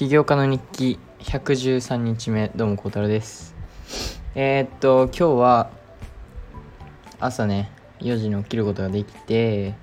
[0.00, 3.54] 起業家の日記113日目どうも孝太郎です。
[4.34, 5.70] えー、っと今日は
[7.18, 9.74] 朝ね4時に起きることができて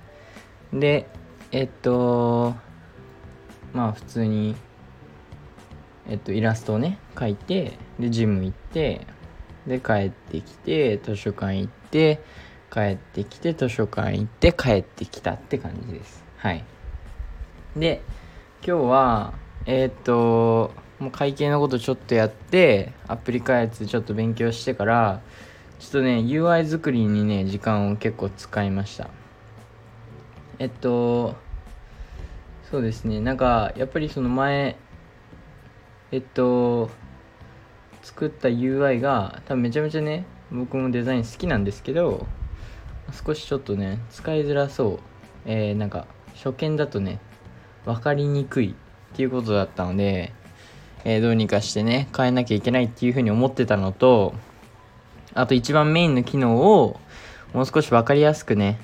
[0.74, 1.08] で
[1.52, 2.56] えっと
[3.76, 4.56] まあ普通に
[6.10, 9.06] えっとイラストをね描いてでジム行って
[9.68, 12.24] で帰ってきて図書館行って
[12.74, 16.26] 帰ってきて図書館行って帰ってきたって感じです。
[16.38, 16.66] はい。
[17.76, 18.02] で
[18.66, 25.22] 今日はえー、っともう会計のことちょっとやってアプリ開発ちょっと勉強してから
[25.78, 29.10] ちょっとね UI 作りにね時間を結構使いました。
[30.58, 31.36] えっと
[32.72, 33.20] そうですね。
[33.20, 34.78] なんかやっぱりその前
[36.12, 36.90] えっと
[38.02, 42.26] 作った UI が多分めちゃめちゃね僕もデザイン好きなんですけど
[43.12, 45.00] 少しちょっとね使いづらそう。
[45.46, 47.20] えー、なんか初見だとね
[47.86, 48.74] 分かりにくい。
[49.14, 50.34] っていうことだったので、
[51.04, 54.34] えー、どうにかしてね変えなきゃいけないっていうふうに思ってたのと
[55.34, 57.00] あと一番メインの機能を
[57.54, 58.80] もう少し分かりやすくね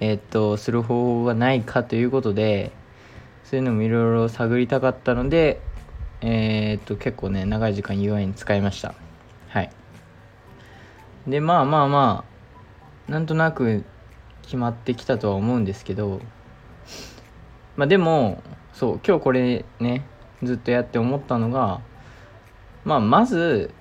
[0.00, 2.72] えー、っとする方法がないかということで
[3.44, 5.60] そういうのもいろいろ探りたかったので
[6.20, 8.94] えー、っと結構ね長い時間 UI に使いました。
[9.48, 9.70] はい。
[11.26, 12.24] でまあまあま
[13.08, 13.84] あなんとなく
[14.42, 16.20] 決まってきたとは思うんですけど
[17.76, 18.42] まあでも
[18.78, 20.04] そう今日これね
[20.40, 21.80] ずっとやって思ったのが
[22.84, 23.72] まあまず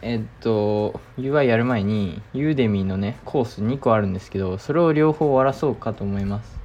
[0.00, 6.58] えっと UI やる前にユーデミーのねコース2個あるんですけどそれを両方終わらそうかと思います。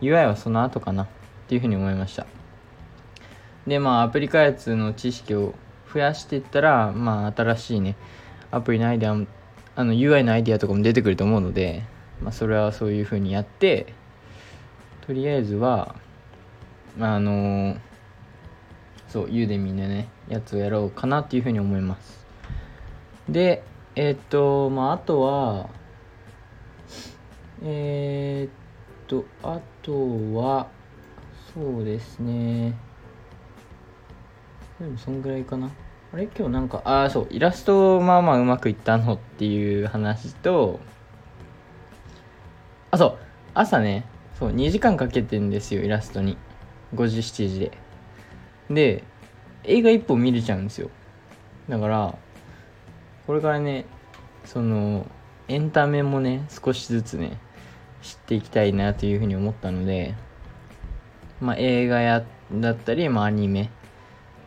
[0.00, 1.08] UI はその後かなっ
[1.46, 2.24] ていうふうに思いました。
[3.66, 5.54] でまあアプリ開発の知識を
[5.92, 7.96] 増やしていったらまあ新しいね
[8.50, 9.10] アプリのアイデア
[9.76, 11.82] あの UI のアイデアとかも出てくると思うので、
[12.22, 13.92] まあ、それはそういうふうにやって
[15.06, 15.96] とりあえずは
[17.00, 17.76] あの、
[19.14, 22.26] そうユーデミーのねやつをやろうかなっていうふうに思います。
[23.28, 23.62] で
[23.94, 25.70] えー、っとまああとは
[27.62, 29.92] えー、っとあと
[30.34, 30.66] は
[31.54, 32.74] そうですね。
[34.80, 35.70] でもそんぐらいかな。
[36.12, 36.24] あれ？
[36.36, 40.80] 今日なんかああそうイラストまあまあうまくいったのっていう話と
[42.90, 43.18] あそう
[43.54, 44.06] 朝ね
[44.40, 46.36] そう2時間かけてんですよイラストに。
[46.94, 47.72] 5時7時で
[48.70, 49.04] で
[49.64, 50.90] 映画1本見れちゃうんですよ。
[51.68, 52.18] だから
[53.26, 53.86] これからね
[54.44, 55.06] その
[55.48, 57.38] エンタメもね少しずつね
[58.02, 60.14] 知っていきたいなというふうに思ったので
[61.40, 63.70] まあ映画やだったり、まあ、アニメ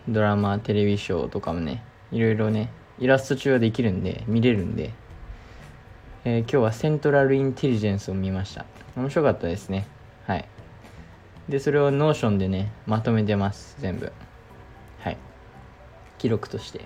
[0.08, 4.92] ドラマテレビショーとかもねいろいろねイラスト中はできるんで見れるんで、
[6.24, 8.66] えー、今日はセントラルインテリジェンスを見ました。
[8.96, 9.88] 面白かったですね。
[11.50, 14.12] でそれをノーションでねまとめてます全部。
[15.00, 15.18] はい。
[16.18, 16.80] 記録として。
[16.80, 16.82] っ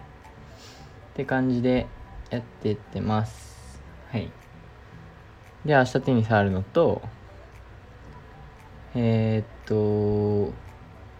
[1.15, 1.87] て感じで
[2.29, 3.81] やってってます。
[4.11, 4.31] はい。
[5.65, 7.01] で明日手に触るのと
[8.93, 10.53] えー、っと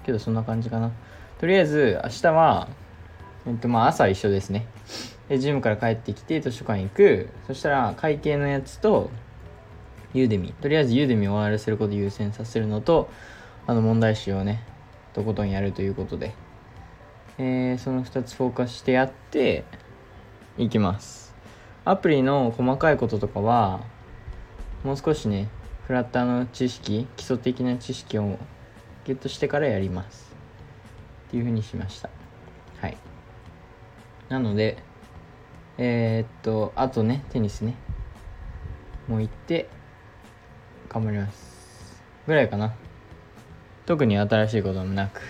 [0.06, 0.92] けどそんな感じかな。
[1.40, 2.68] とりあえず明日は
[3.48, 4.68] えっとまあ朝一緒ですね。
[5.30, 7.30] でジムから帰ってきて図書館行く。
[7.48, 9.10] そしたら会計のやつと
[10.14, 13.10] ユーデミとりあえずユーデミを終わらせることを優先させるのと
[13.68, 14.64] あの問題集をね
[15.14, 16.34] とことんやるということで、
[17.38, 19.66] えー、その2つフォーカスしてやって
[20.58, 21.34] いきます。
[21.84, 23.82] アプリの細かいこととかは
[24.84, 25.50] もう少しね
[25.88, 28.38] フラッターの知識基礎的な知識を
[29.04, 30.32] ゲットしてからやります。
[31.28, 32.10] っていうふうにしました。
[32.80, 32.98] はい。
[34.30, 34.78] なので
[35.78, 37.76] えー、っとあとねテニスね。
[39.08, 39.68] もう行って
[40.92, 42.74] 頑張りますぐらいかな。
[43.86, 45.22] 特に新しいこともなく。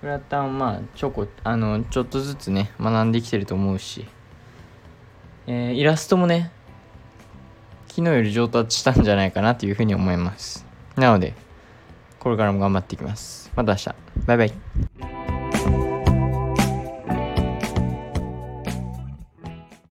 [0.00, 4.06] フラッターもまあちょこあのちょっとずつね学んできてると思うし、
[5.46, 6.50] えー、イラストもね
[7.88, 10.64] 昨日より上達したんじゃないかなというふうに思います。
[10.96, 11.34] なので
[12.20, 13.50] これからも頑張っていきます。
[13.56, 13.94] また明日。
[14.26, 15.09] バイバイ。